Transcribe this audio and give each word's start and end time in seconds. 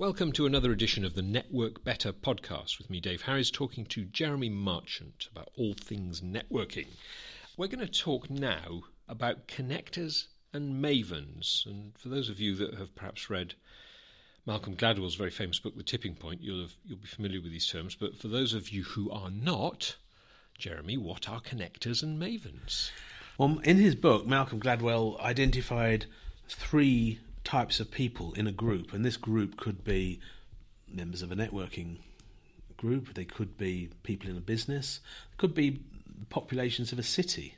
Welcome 0.00 0.32
to 0.32 0.46
another 0.46 0.72
edition 0.72 1.04
of 1.04 1.12
the 1.12 1.20
Network 1.20 1.84
Better 1.84 2.10
podcast 2.10 2.78
with 2.78 2.88
me, 2.88 3.00
Dave 3.00 3.20
Harris, 3.20 3.50
talking 3.50 3.84
to 3.84 4.06
Jeremy 4.06 4.48
Marchant 4.48 5.28
about 5.30 5.50
all 5.58 5.74
things 5.74 6.22
networking. 6.22 6.86
We're 7.58 7.66
going 7.66 7.86
to 7.86 8.00
talk 8.00 8.30
now 8.30 8.84
about 9.06 9.46
connectors 9.46 10.28
and 10.54 10.82
mavens. 10.82 11.66
And 11.66 11.92
for 11.98 12.08
those 12.08 12.30
of 12.30 12.40
you 12.40 12.56
that 12.56 12.76
have 12.76 12.94
perhaps 12.94 13.28
read 13.28 13.56
Malcolm 14.46 14.74
Gladwell's 14.74 15.16
very 15.16 15.30
famous 15.30 15.60
book, 15.60 15.76
The 15.76 15.82
Tipping 15.82 16.14
Point, 16.14 16.40
you'll, 16.40 16.62
have, 16.62 16.76
you'll 16.82 16.96
be 16.96 17.06
familiar 17.06 17.42
with 17.42 17.52
these 17.52 17.68
terms. 17.68 17.94
But 17.94 18.16
for 18.16 18.28
those 18.28 18.54
of 18.54 18.70
you 18.70 18.84
who 18.84 19.10
are 19.10 19.30
not, 19.30 19.96
Jeremy, 20.56 20.96
what 20.96 21.28
are 21.28 21.42
connectors 21.42 22.02
and 22.02 22.18
mavens? 22.18 22.90
Well, 23.36 23.58
in 23.64 23.76
his 23.76 23.96
book, 23.96 24.26
Malcolm 24.26 24.60
Gladwell 24.60 25.20
identified 25.20 26.06
three 26.48 27.20
types 27.50 27.80
of 27.80 27.90
people 27.90 28.32
in 28.34 28.46
a 28.46 28.52
group, 28.52 28.92
and 28.92 29.04
this 29.04 29.16
group 29.16 29.56
could 29.56 29.82
be 29.82 30.20
members 30.86 31.20
of 31.20 31.32
a 31.32 31.34
networking 31.34 31.96
group, 32.76 33.12
they 33.14 33.24
could 33.24 33.58
be 33.58 33.90
people 34.04 34.30
in 34.30 34.36
a 34.36 34.40
business, 34.40 35.00
it 35.32 35.36
could 35.36 35.52
be 35.52 35.82
populations 36.28 36.92
of 36.92 36.98
a 37.00 37.02
city. 37.02 37.56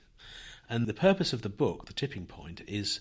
And 0.66 0.86
the 0.86 0.94
purpose 0.94 1.34
of 1.34 1.42
the 1.42 1.50
book, 1.50 1.84
The 1.84 1.92
Tipping 1.92 2.24
Point, 2.24 2.62
is 2.66 3.00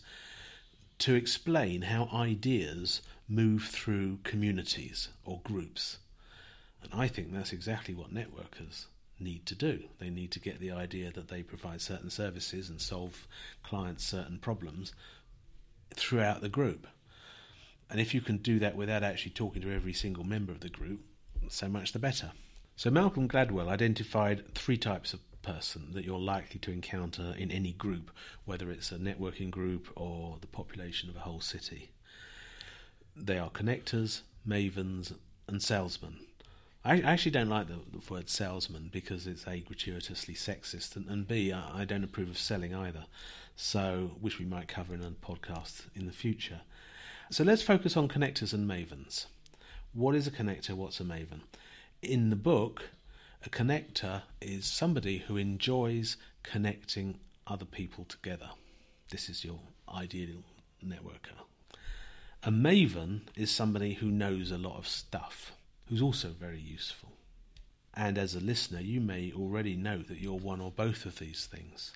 to 1.00 1.16
explain 1.16 1.84
how 1.84 2.10
ideas 2.14 3.02
move 3.30 3.70
through 3.72 4.20
communities 4.26 5.08
or 5.24 5.40
groups. 5.46 5.98
And 6.84 6.92
I 6.94 7.08
think 7.08 7.32
that's 7.32 7.54
exactly 7.54 7.94
what 7.94 8.14
networkers 8.14 8.88
need 9.18 9.46
to 9.46 9.56
do. 9.56 9.84
They 10.00 10.10
need 10.10 10.32
to 10.32 10.40
get 10.42 10.60
the 10.60 10.72
idea 10.72 11.10
that 11.12 11.30
they 11.30 11.42
provide 11.42 11.80
certain 11.80 12.10
services 12.10 12.70
and 12.70 12.82
solve 12.82 13.30
clients' 13.64 14.04
certain 14.04 14.40
problems 14.40 14.92
throughout 15.96 16.42
the 16.42 16.50
group. 16.50 16.88
And 17.90 18.00
if 18.00 18.14
you 18.14 18.22
can 18.22 18.38
do 18.38 18.60
that 18.60 18.76
without 18.76 19.04
actually 19.04 19.32
talking 19.32 19.62
to 19.64 19.74
every 19.74 19.94
single 19.94 20.24
member 20.24 20.52
of 20.52 20.62
the 20.62 20.70
group, 20.70 21.02
so 21.50 21.68
much 21.68 21.92
the 21.92 22.00
better. 22.00 22.32
So 22.76 22.90
Malcolm 22.90 23.28
Gladwell 23.28 23.68
identified 23.68 24.56
three 24.56 24.78
types 24.78 25.14
of 25.14 25.20
person 25.42 25.90
that 25.94 26.06
you're 26.06 26.20
likely 26.20 26.60
to 26.60 26.72
encounter 26.72 27.34
in 27.38 27.52
any 27.52 27.74
group, 27.74 28.12
whether 28.46 28.72
it's 28.72 28.92
a 28.92 28.98
networking 28.98 29.50
group 29.52 29.88
or 29.96 30.38
the 30.40 30.48
population 30.48 31.10
of 31.10 31.16
a 31.16 31.22
whole 31.22 31.42
city. 31.42 31.92
They 33.16 33.38
are 33.38 33.50
connectors, 33.50 34.22
mavens, 34.48 35.14
and 35.48 35.62
salesmen. 35.62 36.20
I 36.84 37.00
actually 37.02 37.32
don't 37.32 37.50
like 37.50 37.68
the, 37.68 37.78
the 37.92 38.12
word 38.12 38.28
salesman 38.28 38.90
because 38.92 39.28
it's 39.28 39.46
a 39.46 39.60
gratuitously 39.60 40.34
sexist, 40.34 40.96
and, 40.96 41.08
and 41.08 41.28
b 41.28 41.54
I 41.54 41.86
don't 41.86 42.04
approve 42.04 42.30
of 42.30 42.40
selling 42.40 42.74
either. 42.74 43.06
So, 43.56 44.14
which 44.20 44.40
we 44.40 44.46
might 44.46 44.68
cover 44.68 44.96
in 44.96 45.04
a 45.04 45.12
podcast 45.12 45.84
in 45.94 46.08
the 46.08 46.12
future. 46.12 46.62
So 47.30 47.44
let's 47.44 47.62
focus 47.62 47.96
on 47.96 48.08
connectors 48.08 48.52
and 48.52 48.68
mavens. 48.68 49.28
What 49.94 50.16
is 50.16 50.26
a 50.26 50.32
connector? 50.32 50.72
What's 50.72 51.00
a 51.00 51.04
maven? 51.04 51.42
In 52.02 52.32
the 52.32 52.36
book, 52.36 52.90
a 53.46 53.50
connector 53.50 54.24
is 54.42 54.66
somebody 54.66 55.20
who 55.20 55.38
enjoys 55.38 56.18
connecting 56.42 57.20
other 57.46 57.66
people 57.66 58.06
together. 58.06 58.50
This 59.12 59.30
is 59.30 59.46
your 59.46 59.60
ideal 59.94 60.44
networker. 60.84 61.38
A 62.42 62.50
maven 62.50 63.22
is 63.36 63.52
somebody 63.52 63.94
who 63.94 64.08
knows 64.08 64.50
a 64.50 64.58
lot 64.58 64.80
of 64.80 64.88
stuff 64.88 65.52
who's 65.92 66.02
also 66.02 66.30
very 66.30 66.58
useful. 66.58 67.10
And 67.94 68.18
as 68.18 68.34
a 68.34 68.40
listener, 68.40 68.80
you 68.80 69.02
may 69.02 69.34
already 69.34 69.76
know 69.76 69.98
that 69.98 70.20
you're 70.20 70.40
one 70.40 70.62
or 70.62 70.72
both 70.72 71.06
of 71.06 71.20
these 71.20 71.48
things. 71.52 71.92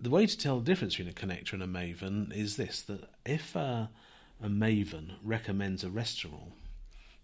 The 0.00 0.10
way 0.10 0.26
to 0.26 0.36
tell 0.36 0.58
the 0.58 0.64
difference 0.64 0.96
between 0.96 1.12
a 1.12 1.14
connector 1.14 1.52
and 1.52 1.62
a 1.62 1.68
maven 1.68 2.34
is 2.34 2.56
this 2.56 2.82
that 2.82 3.08
if 3.24 3.54
a, 3.54 3.88
a 4.42 4.48
maven 4.48 5.12
recommends 5.22 5.84
a 5.84 5.90
restaurant 5.90 6.52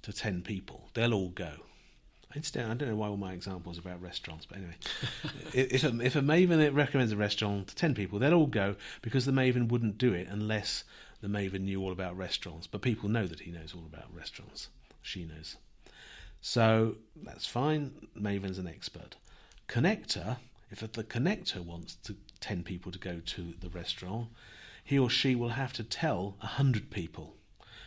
to 0.02 0.12
10 0.12 0.42
people, 0.42 0.88
they'll 0.94 1.12
all 1.12 1.30
go. 1.30 1.50
Instead, 2.32 2.66
I 2.66 2.74
don't 2.74 2.90
know 2.90 2.96
why 2.96 3.08
all 3.08 3.16
my 3.16 3.32
examples 3.32 3.78
are 3.78 3.80
about 3.80 4.00
restaurants, 4.00 4.46
but 4.46 4.58
anyway, 4.58 4.76
if, 5.52 5.82
a, 5.82 6.00
if 6.00 6.14
a 6.14 6.20
maven 6.20 6.72
recommends 6.76 7.10
a 7.10 7.16
restaurant 7.16 7.66
to 7.66 7.74
10 7.74 7.96
people, 7.96 8.20
they'll 8.20 8.34
all 8.34 8.46
go 8.46 8.76
because 9.02 9.26
the 9.26 9.32
maven 9.32 9.68
wouldn't 9.68 9.98
do 9.98 10.12
it 10.12 10.28
unless 10.30 10.84
the 11.22 11.28
maven 11.28 11.62
knew 11.62 11.82
all 11.82 11.90
about 11.90 12.16
restaurants. 12.16 12.68
But 12.68 12.82
people 12.82 13.08
know 13.08 13.26
that 13.26 13.40
he 13.40 13.50
knows 13.50 13.74
all 13.74 13.84
about 13.84 14.14
restaurants. 14.14 14.68
She 15.02 15.24
knows. 15.24 15.56
So 16.40 16.96
that's 17.22 17.46
fine. 17.46 18.08
Maven's 18.14 18.58
an 18.58 18.66
expert. 18.66 19.16
Connector, 19.68 20.38
if 20.70 20.80
the 20.80 21.04
connector 21.04 21.64
wants 21.64 21.96
to, 22.04 22.16
10 22.40 22.62
people 22.62 22.92
to 22.92 22.98
go 22.98 23.20
to 23.26 23.54
the 23.60 23.68
restaurant, 23.70 24.28
he 24.84 24.98
or 24.98 25.10
she 25.10 25.34
will 25.34 25.50
have 25.50 25.72
to 25.74 25.82
tell 25.82 26.36
100 26.40 26.90
people 26.90 27.34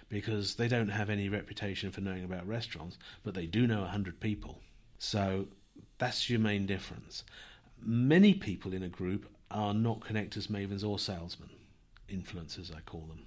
because 0.10 0.56
they 0.56 0.68
don't 0.68 0.90
have 0.90 1.10
any 1.10 1.30
reputation 1.30 1.90
for 1.90 2.02
knowing 2.02 2.26
about 2.26 2.46
restaurants, 2.46 2.98
but 3.24 3.34
they 3.34 3.46
do 3.46 3.66
know 3.66 3.80
100 3.82 4.20
people. 4.20 4.60
So 5.00 5.48
that's 5.98 6.30
your 6.30 6.40
main 6.40 6.66
difference. 6.66 7.24
Many 7.82 8.34
people 8.34 8.74
in 8.74 8.84
a 8.84 8.90
group 8.90 9.26
are 9.50 9.74
not 9.74 10.02
connectors, 10.02 10.48
mavens, 10.48 10.88
or 10.88 11.00
salesmen, 11.00 11.50
influencers, 12.10 12.76
I 12.76 12.82
call 12.82 13.02
them. 13.02 13.26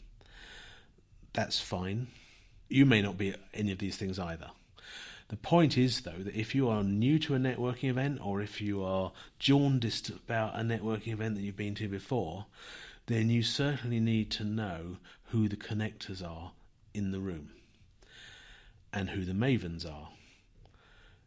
That's 1.33 1.59
fine. 1.59 2.07
You 2.69 2.87
may 2.87 3.03
not 3.03 3.19
be 3.19 3.35
any 3.53 3.73
of 3.73 3.79
these 3.79 3.97
things 3.97 4.19
either. 4.19 4.51
The 5.29 5.37
point 5.37 5.79
is, 5.79 6.03
though, 6.03 6.23
that 6.23 6.39
if 6.39 6.55
you 6.55 6.69
are 6.69 6.83
new 6.83 7.19
to 7.21 7.35
a 7.35 7.39
networking 7.39 7.89
event 7.89 8.21
or 8.23 8.41
if 8.41 8.61
you 8.61 8.85
are 8.85 9.13
jaundiced 9.39 10.11
about 10.11 10.55
a 10.55 10.63
networking 10.63 11.13
event 11.13 11.37
that 11.37 11.43
you've 11.43 11.57
been 11.57 11.75
to 11.77 11.89
before, 11.89 12.47
then 13.07 13.31
you 13.31 13.43
certainly 13.43 14.01
need 14.01 14.31
to 14.33 14.45
know 14.45 14.99
who 15.29 15.49
the 15.49 15.57
connectors 15.57 16.23
are 16.23 16.53
in 16.93 17.11
the 17.11 17.21
room 17.21 17.51
and 18.93 19.11
who 19.11 19.25
the 19.25 19.33
mavens 19.33 19.85
are. 19.91 20.09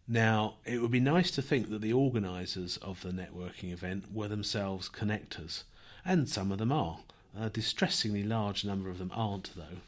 Now, 0.08 0.56
it 0.64 0.82
would 0.82 0.92
be 0.92 1.02
nice 1.02 1.32
to 1.32 1.42
think 1.42 1.70
that 1.70 1.82
the 1.82 1.92
organisers 1.92 2.78
of 2.78 3.02
the 3.02 3.10
networking 3.10 3.74
event 3.74 4.06
were 4.14 4.30
themselves 4.30 4.88
connectors, 4.88 5.64
and 6.06 6.30
some 6.30 6.52
of 6.52 6.60
them 6.60 6.72
are. 6.72 7.00
A 7.38 7.50
distressingly 7.50 8.24
large 8.24 8.64
number 8.64 8.90
of 8.90 9.00
them 9.00 9.12
aren't, 9.14 9.54
though. 9.56 9.82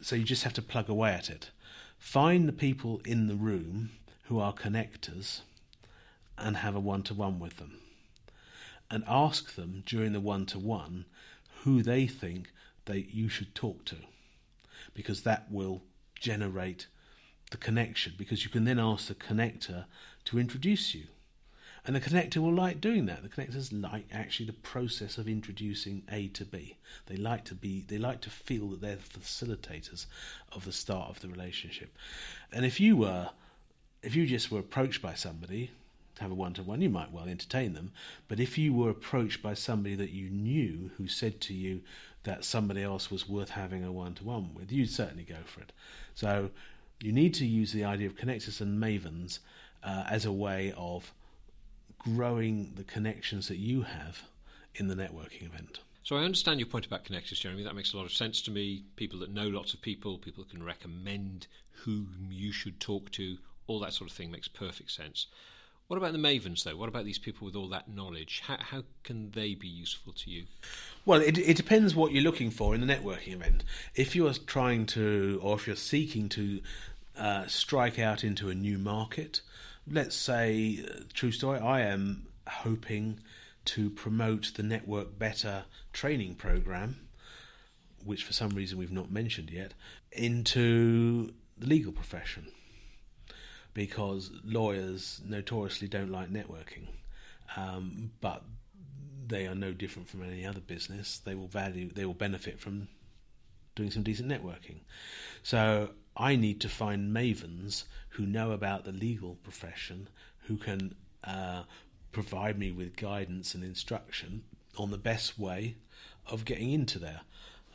So 0.00 0.14
you 0.14 0.22
just 0.22 0.44
have 0.44 0.52
to 0.54 0.62
plug 0.62 0.88
away 0.88 1.10
at 1.12 1.28
it. 1.28 1.50
Find 1.98 2.48
the 2.48 2.52
people 2.52 3.00
in 3.04 3.26
the 3.26 3.34
room 3.34 3.90
who 4.24 4.38
are 4.38 4.52
connectors 4.52 5.40
and 6.36 6.56
have 6.56 6.74
a 6.74 6.80
one 6.80 7.02
to 7.04 7.14
one 7.14 7.38
with 7.38 7.56
them. 7.56 7.80
And 8.90 9.04
ask 9.06 9.54
them 9.54 9.82
during 9.84 10.12
the 10.12 10.20
one 10.20 10.46
to 10.46 10.58
one 10.58 11.04
who 11.62 11.82
they 11.82 12.06
think 12.06 12.52
that 12.86 13.14
you 13.14 13.28
should 13.28 13.54
talk 13.54 13.84
to. 13.86 13.96
Because 14.94 15.22
that 15.22 15.50
will 15.50 15.82
generate 16.18 16.86
the 17.50 17.56
connection. 17.56 18.14
Because 18.16 18.44
you 18.44 18.50
can 18.50 18.64
then 18.64 18.78
ask 18.78 19.08
the 19.08 19.14
connector 19.14 19.84
to 20.26 20.38
introduce 20.38 20.94
you. 20.94 21.04
And 21.88 21.96
the 21.96 22.00
connector 22.02 22.36
will 22.36 22.52
like 22.52 22.82
doing 22.82 23.06
that. 23.06 23.22
The 23.22 23.30
connectors 23.30 23.70
like 23.72 24.04
actually 24.12 24.44
the 24.44 24.52
process 24.52 25.16
of 25.16 25.26
introducing 25.26 26.02
A 26.12 26.28
to 26.28 26.44
B. 26.44 26.76
They 27.06 27.16
like 27.16 27.46
to 27.46 27.54
be 27.54 27.82
they 27.88 27.96
like 27.96 28.20
to 28.20 28.30
feel 28.30 28.68
that 28.68 28.82
they're 28.82 28.96
the 28.96 29.20
facilitators 29.20 30.04
of 30.52 30.66
the 30.66 30.72
start 30.72 31.08
of 31.08 31.20
the 31.20 31.28
relationship. 31.28 31.96
And 32.52 32.66
if 32.66 32.78
you 32.78 32.98
were 32.98 33.30
if 34.02 34.14
you 34.14 34.26
just 34.26 34.50
were 34.50 34.58
approached 34.58 35.00
by 35.00 35.14
somebody 35.14 35.70
to 36.16 36.22
have 36.22 36.30
a 36.30 36.34
one 36.34 36.52
to 36.54 36.62
one, 36.62 36.82
you 36.82 36.90
might 36.90 37.10
well 37.10 37.26
entertain 37.26 37.72
them. 37.72 37.92
But 38.28 38.38
if 38.38 38.58
you 38.58 38.74
were 38.74 38.90
approached 38.90 39.40
by 39.40 39.54
somebody 39.54 39.94
that 39.94 40.10
you 40.10 40.28
knew 40.28 40.90
who 40.98 41.08
said 41.08 41.40
to 41.40 41.54
you 41.54 41.80
that 42.24 42.44
somebody 42.44 42.82
else 42.82 43.10
was 43.10 43.26
worth 43.26 43.48
having 43.48 43.82
a 43.82 43.90
one 43.90 44.12
to 44.16 44.24
one 44.24 44.50
with, 44.52 44.70
you'd 44.70 44.90
certainly 44.90 45.24
go 45.24 45.38
for 45.46 45.62
it. 45.62 45.72
So 46.14 46.50
you 47.00 47.12
need 47.12 47.32
to 47.32 47.46
use 47.46 47.72
the 47.72 47.84
idea 47.84 48.08
of 48.08 48.14
connectors 48.14 48.60
and 48.60 48.78
mavens 48.78 49.38
uh, 49.82 50.04
as 50.06 50.26
a 50.26 50.32
way 50.32 50.74
of 50.76 51.14
growing 51.98 52.72
the 52.76 52.84
connections 52.84 53.48
that 53.48 53.58
you 53.58 53.82
have 53.82 54.22
in 54.74 54.88
the 54.88 54.94
networking 54.94 55.46
event. 55.46 55.80
So 56.02 56.16
I 56.16 56.22
understand 56.22 56.58
your 56.58 56.68
point 56.68 56.86
about 56.86 57.04
connectors, 57.04 57.40
Jeremy. 57.40 57.64
That 57.64 57.74
makes 57.74 57.92
a 57.92 57.96
lot 57.96 58.06
of 58.06 58.12
sense 58.12 58.40
to 58.42 58.50
me. 58.50 58.84
People 58.96 59.18
that 59.18 59.30
know 59.30 59.48
lots 59.48 59.74
of 59.74 59.82
people, 59.82 60.16
people 60.16 60.44
that 60.44 60.50
can 60.50 60.62
recommend 60.62 61.46
whom 61.84 62.28
you 62.30 62.50
should 62.50 62.80
talk 62.80 63.10
to, 63.12 63.36
all 63.66 63.80
that 63.80 63.92
sort 63.92 64.10
of 64.10 64.16
thing 64.16 64.30
makes 64.30 64.48
perfect 64.48 64.90
sense. 64.90 65.26
What 65.88 65.96
about 65.96 66.12
the 66.12 66.18
mavens, 66.18 66.64
though? 66.64 66.76
What 66.76 66.88
about 66.88 67.04
these 67.06 67.18
people 67.18 67.46
with 67.46 67.56
all 67.56 67.68
that 67.68 67.88
knowledge? 67.88 68.42
How, 68.46 68.58
how 68.58 68.82
can 69.04 69.30
they 69.30 69.54
be 69.54 69.68
useful 69.68 70.12
to 70.12 70.30
you? 70.30 70.44
Well, 71.06 71.20
it, 71.22 71.38
it 71.38 71.56
depends 71.56 71.94
what 71.94 72.12
you're 72.12 72.22
looking 72.22 72.50
for 72.50 72.74
in 72.74 72.80
the 72.80 72.86
networking 72.86 73.32
event. 73.32 73.64
If 73.94 74.14
you're 74.14 74.34
trying 74.34 74.86
to, 74.86 75.40
or 75.42 75.56
if 75.56 75.66
you're 75.66 75.76
seeking 75.76 76.28
to 76.30 76.60
uh, 77.18 77.46
strike 77.46 77.98
out 77.98 78.22
into 78.22 78.50
a 78.50 78.54
new 78.54 78.76
market, 78.76 79.40
let's 79.90 80.16
say, 80.16 80.84
uh, 80.86 81.00
true 81.12 81.32
story, 81.32 81.58
I 81.58 81.82
am 81.82 82.26
hoping 82.46 83.20
to 83.66 83.90
promote 83.90 84.52
the 84.54 84.62
Network 84.62 85.18
Better 85.18 85.64
training 85.92 86.34
program, 86.34 87.08
which 88.04 88.24
for 88.24 88.32
some 88.32 88.50
reason 88.50 88.78
we've 88.78 88.92
not 88.92 89.10
mentioned 89.10 89.50
yet, 89.50 89.74
into 90.12 91.32
the 91.58 91.66
legal 91.66 91.92
profession. 91.92 92.46
Because 93.74 94.30
lawyers 94.44 95.20
notoriously 95.24 95.88
don't 95.88 96.10
like 96.10 96.30
networking, 96.32 96.88
um, 97.56 98.10
but 98.20 98.42
they 99.26 99.46
are 99.46 99.54
no 99.54 99.72
different 99.72 100.08
from 100.08 100.22
any 100.22 100.44
other 100.44 100.60
business. 100.60 101.18
They 101.18 101.34
will 101.34 101.46
value, 101.46 101.90
they 101.92 102.04
will 102.04 102.14
benefit 102.14 102.58
from 102.58 102.88
doing 103.76 103.90
some 103.90 104.02
decent 104.02 104.28
networking. 104.28 104.80
So 105.42 105.90
I 106.18 106.34
need 106.34 106.60
to 106.62 106.68
find 106.68 107.14
mavens 107.14 107.84
who 108.10 108.26
know 108.26 108.50
about 108.50 108.84
the 108.84 108.92
legal 108.92 109.36
profession, 109.36 110.08
who 110.46 110.56
can 110.56 110.96
uh, 111.22 111.62
provide 112.10 112.58
me 112.58 112.72
with 112.72 112.96
guidance 112.96 113.54
and 113.54 113.62
instruction 113.62 114.42
on 114.76 114.90
the 114.90 114.98
best 114.98 115.38
way 115.38 115.76
of 116.26 116.44
getting 116.44 116.72
into 116.72 116.98
there, 116.98 117.20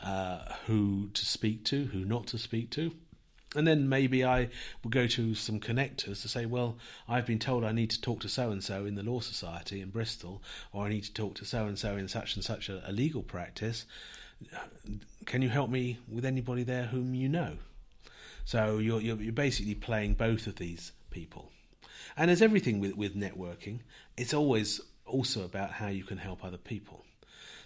uh, 0.04 0.40
who 0.66 1.10
to 1.14 1.26
speak 1.26 1.64
to, 1.66 1.86
who 1.86 2.04
not 2.04 2.28
to 2.28 2.38
speak 2.38 2.70
to. 2.72 2.92
And 3.56 3.68
then 3.68 3.88
maybe 3.88 4.26
I 4.26 4.50
will 4.84 4.90
go 4.90 5.06
to 5.08 5.36
some 5.36 5.60
connectors 5.60 6.22
to 6.24 6.28
say, 6.28 6.46
well, 6.46 6.78
I've 7.08 7.28
been 7.28 7.40
told 7.40 7.64
I 7.64 7.72
need 7.72 7.92
to 7.92 8.02
talk 8.02 8.22
to 8.22 8.30
so 8.30 8.50
and 8.50 8.64
so 8.64 8.86
in 8.86 8.96
the 8.96 9.04
Law 9.04 9.20
Society 9.20 9.80
in 9.80 9.90
Bristol, 9.90 10.42
or 10.72 10.86
I 10.86 10.90
need 10.90 11.04
to 11.04 11.14
talk 11.14 11.36
to 11.36 11.46
so 11.46 11.68
and 11.68 11.78
so 11.78 11.96
in 11.96 12.08
such 12.08 12.36
and 12.36 12.44
such 12.44 12.68
a, 12.68 12.82
a 12.90 12.92
legal 12.92 13.22
practice. 13.22 13.86
Can 15.26 15.42
you 15.42 15.50
help 15.50 15.70
me 15.70 16.00
with 16.12 16.26
anybody 16.26 16.64
there 16.64 16.86
whom 16.86 17.14
you 17.14 17.30
know? 17.30 17.58
So 18.46 18.78
you're, 18.78 19.02
you're, 19.02 19.22
you're 19.22 19.34
basically 19.34 19.76
playing 19.76 20.16
both 20.16 20.48
of 20.48 20.56
these 20.58 20.92
people. 21.10 21.52
And 22.18 22.30
as 22.30 22.42
everything 22.42 22.80
with, 22.80 22.96
with 22.96 23.16
networking, 23.16 23.80
it's 24.18 24.34
always 24.34 24.82
also 25.06 25.44
about 25.46 25.72
how 25.72 25.88
you 25.88 26.04
can 26.04 26.18
help 26.18 26.44
other 26.44 26.58
people. 26.58 27.06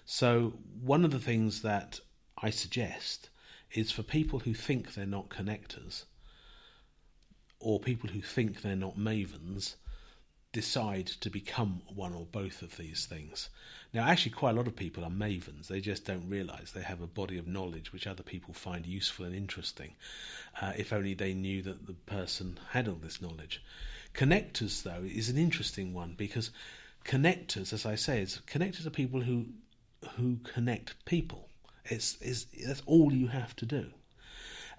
So 0.06 0.53
one 0.81 1.03
of 1.03 1.12
the 1.12 1.19
things 1.19 1.62
that 1.63 2.00
I 2.41 2.50
suggest 2.50 3.29
is 3.71 3.91
for 3.91 4.03
people 4.03 4.39
who 4.39 4.53
think 4.53 4.94
they're 4.94 5.06
not 5.06 5.29
connectors 5.29 6.06
or 7.59 7.80
people 7.80 8.09
who 8.09 8.21
think 8.21 8.62
they're 8.62 8.75
not 8.75 8.97
mavens 8.97 9.75
decide 10.51 11.07
to 11.07 11.29
become 11.29 11.81
one 11.94 12.13
or 12.13 12.25
both 12.25 12.61
of 12.61 12.77
these 12.77 13.05
things. 13.05 13.49
Now, 13.94 14.05
actually, 14.05 14.31
quite 14.31 14.51
a 14.51 14.53
lot 14.53 14.67
of 14.67 14.75
people 14.75 15.03
are 15.03 15.09
mavens. 15.09 15.67
They 15.67 15.81
just 15.81 16.05
don't 16.05 16.29
realize 16.29 16.71
they 16.71 16.81
have 16.81 17.01
a 17.01 17.07
body 17.07 17.38
of 17.38 17.47
knowledge 17.47 17.91
which 17.91 18.07
other 18.07 18.23
people 18.23 18.53
find 18.53 18.85
useful 18.85 19.25
and 19.25 19.35
interesting, 19.35 19.95
uh, 20.61 20.73
if 20.77 20.94
only 20.94 21.13
they 21.13 21.33
knew 21.33 21.61
that 21.63 21.85
the 21.85 21.94
person 21.94 22.59
had 22.69 22.88
all 22.88 22.95
this 22.95 23.21
knowledge. 23.21 23.61
Connectors, 24.13 24.83
though, 24.83 25.03
is 25.03 25.29
an 25.29 25.38
interesting 25.38 25.94
one 25.94 26.15
because 26.17 26.51
connectors, 27.03 27.73
as 27.73 27.85
I 27.85 27.95
say, 27.95 28.21
is 28.21 28.41
connectors 28.47 28.85
are 28.85 28.91
people 28.91 29.21
who 29.21 29.45
who 30.15 30.38
connect 30.38 31.03
people. 31.05 31.49
It's, 31.85 32.17
it's 32.21 32.45
that's 32.65 32.83
all 32.85 33.13
you 33.13 33.27
have 33.27 33.55
to 33.57 33.65
do. 33.65 33.91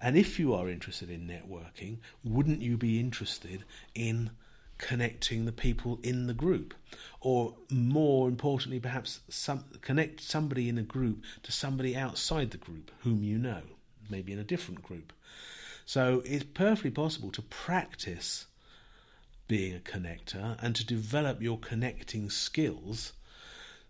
And 0.01 0.17
if 0.17 0.39
you 0.39 0.55
are 0.55 0.69
interested 0.69 1.11
in 1.11 1.27
networking, 1.27 1.99
wouldn't 2.25 2.63
you 2.63 2.77
be 2.77 3.01
interested 3.01 3.65
in 3.95 4.31
connecting 4.79 5.45
the 5.45 5.53
people 5.53 5.99
in 6.03 6.27
the 6.27 6.35
group, 6.35 6.75
or 7.21 7.55
more 7.71 8.29
importantly, 8.29 8.81
perhaps 8.81 9.21
some, 9.29 9.65
connect 9.83 10.21
somebody 10.21 10.69
in 10.69 10.79
a 10.79 10.83
group 10.83 11.23
to 11.43 11.53
somebody 11.53 11.97
outside 11.97 12.51
the 12.51 12.57
group 12.57 12.91
whom 13.01 13.23
you 13.23 13.39
know, 13.39 13.63
maybe 14.09 14.33
in 14.33 14.39
a 14.39 14.45
different 14.45 14.83
group. 14.83 15.13
So 15.85 16.23
it's 16.25 16.45
perfectly 16.45 16.91
possible 16.91 17.31
to 17.33 17.43
practice 17.43 18.47
being 19.49 19.75
a 19.75 19.81
connector 19.81 20.57
and 20.63 20.77
to 20.77 20.87
develop 20.87 21.41
your 21.41 21.59
connecting 21.59 22.31
skills 22.31 23.15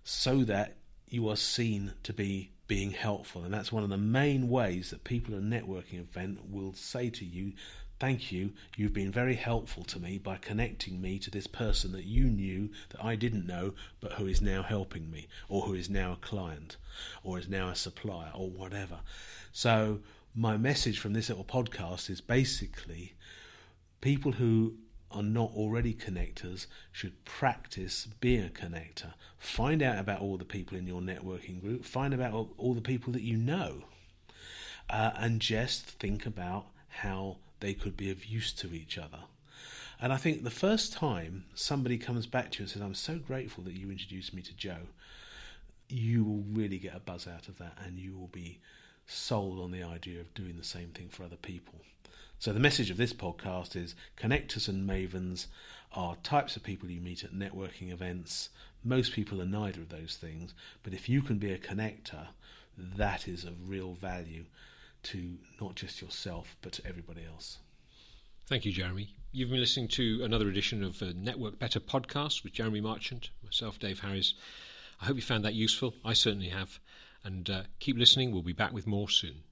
so 0.05 0.45
that 0.45 0.77
you 1.09 1.29
are 1.29 1.37
seen 1.37 1.93
to 2.05 2.13
be 2.13 2.51
being 2.69 2.93
helpful. 2.93 3.43
And 3.43 3.53
that's 3.53 3.73
one 3.73 3.83
of 3.83 3.89
the 3.89 3.97
main 3.97 4.49
ways 4.49 4.91
that 4.91 5.03
people 5.03 5.35
at 5.35 5.41
a 5.41 5.43
networking 5.43 5.99
event 6.01 6.39
will 6.49 6.75
say 6.75 7.11
to 7.11 7.25
you, 7.25 7.53
Thank 8.01 8.31
you, 8.31 8.53
you've 8.77 8.93
been 8.93 9.11
very 9.11 9.35
helpful 9.35 9.83
to 9.85 9.99
me 9.99 10.19
by 10.19 10.37
connecting 10.37 11.01
me 11.01 11.19
to 11.19 11.33
this 11.33 11.49
person 11.49 11.91
that 11.93 12.05
you 12.05 12.25
knew 12.25 12.71
that 12.91 13.05
I 13.05 13.17
didn't 13.17 13.45
know, 13.45 13.75
but 14.01 14.13
who 14.13 14.29
is 14.29 14.41
now 14.41 14.63
helping 14.63 15.11
me, 15.11 15.27
or 15.49 15.63
who 15.63 15.75
is 15.75 15.91
now 15.91 16.13
a 16.13 16.25
client, 16.25 16.77
or 17.25 17.41
is 17.41 17.49
now 17.49 17.69
a 17.71 17.75
supplier, 17.75 18.31
or 18.35 18.51
whatever. 18.51 19.01
So, 19.51 19.99
my 20.33 20.57
message 20.57 21.01
from 21.01 21.13
this 21.13 21.29
little 21.29 21.45
podcast 21.45 22.09
is 22.09 22.21
basically 22.21 23.15
people 24.01 24.31
who 24.31 24.75
are 25.11 25.23
not 25.23 25.51
already 25.57 25.93
connectors 25.93 26.67
should 26.93 27.25
practice 27.25 28.07
being 28.21 28.45
a 28.45 28.49
connector. 28.49 29.13
Find 29.39 29.83
out 29.83 29.99
about 29.99 30.21
all 30.21 30.37
the 30.37 30.45
people 30.45 30.79
in 30.79 30.87
your 30.87 31.01
networking 31.01 31.61
group, 31.61 31.85
find 31.85 32.15
about 32.15 32.51
all, 32.59 32.75
the 32.75 32.81
people 32.81 33.13
that 33.15 33.23
you 33.23 33.37
know, 33.37 33.83
uh, 34.89 35.11
and 35.17 35.41
just 35.41 35.85
think 35.99 36.27
about 36.27 36.67
how 36.89 37.39
they 37.61 37.75
could 37.75 37.97
be 37.97 38.11
of 38.11 38.25
use 38.25 38.53
to 38.55 38.73
each 38.73 38.99
other. 38.99 39.21
And 40.01 40.13
I 40.13 40.17
think 40.17 40.45
the 40.45 40.51
first 40.51 40.93
time 40.93 41.45
somebody 41.55 41.99
comes 41.99 42.27
back 42.27 42.53
to 42.53 42.59
you 42.59 42.63
and 42.63 42.71
says, 42.71 42.83
I'm 42.83 42.95
so 42.95 43.19
grateful 43.19 43.65
that 43.65 43.75
you 43.75 43.91
introduced 43.91 44.33
me 44.33 44.43
to 44.43 44.57
Joe, 44.57 44.87
you 45.89 46.23
will 46.23 46.45
really 46.53 46.79
get 46.79 46.95
a 46.95 47.01
buzz 47.01 47.27
out 47.27 47.49
of 47.49 47.59
that 47.59 47.77
and 47.85 47.99
you 47.99 48.17
will 48.17 48.29
be 48.29 48.59
sold 49.07 49.59
on 49.59 49.73
the 49.73 49.83
idea 49.83 50.21
of 50.21 50.33
doing 50.35 50.57
the 50.57 50.65
same 50.65 50.91
thing 50.91 51.09
for 51.09 51.25
other 51.25 51.37
people. 51.37 51.81
So 52.39 52.53
the 52.53 52.61
message 52.61 52.91
of 52.91 52.97
this 52.97 53.13
podcast 53.13 53.75
is 53.75 53.97
connectors 54.17 54.69
and 54.69 54.89
mavens 54.89 55.47
are 55.93 56.15
types 56.23 56.55
of 56.55 56.63
people 56.63 56.89
you 56.89 57.01
meet 57.01 57.25
at 57.25 57.33
networking 57.33 57.91
events. 57.91 58.51
Most 58.85 59.13
people 59.13 59.43
are 59.43 59.47
neither 59.47 59.81
of 59.81 59.89
those 59.89 60.17
things, 60.21 60.55
but 60.85 60.93
if 60.93 61.09
you 61.09 61.23
can 61.23 61.39
be 61.39 61.53
a 61.53 61.59
connector, 61.59 62.29
that 62.77 63.27
is 63.27 63.43
of 63.43 63.69
real 63.69 63.95
value 63.95 64.45
to 65.13 65.39
not 65.61 65.75
just 65.75 66.03
yourself, 66.03 66.57
but 66.61 66.73
to 66.73 66.87
everybody 66.87 67.23
else. 67.25 67.59
Thank 68.47 68.65
you, 68.65 68.73
Jeremy. 68.73 69.09
You've 69.33 69.51
been 69.51 69.61
listening 69.61 69.89
to 69.89 70.23
another 70.23 70.49
edition 70.49 70.83
of 70.83 70.99
the 70.99 71.15
Network 71.15 71.59
Better 71.59 71.81
podcast 71.81 72.45
with 72.45 72.53
Jeremy 72.53 72.81
Marchant, 72.81 73.31
myself, 73.45 73.79
Dave 73.79 74.01
Harris. 74.01 74.35
I 75.01 75.07
hope 75.07 75.17
you 75.17 75.23
found 75.23 75.45
that 75.45 75.55
useful. 75.55 75.95
I 76.05 76.13
certainly 76.13 76.49
have. 76.49 76.79
And 77.25 77.49
uh, 77.49 77.63
keep 77.79 77.97
listening. 77.97 78.33
We'll 78.33 78.43
be 78.43 78.53
back 78.53 78.73
with 78.73 78.87
more 78.87 79.09
soon. 79.09 79.43